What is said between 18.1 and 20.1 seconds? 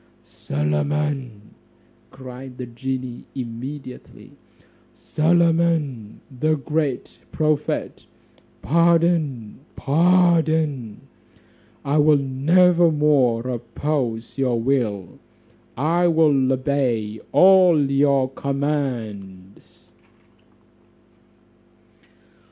commands."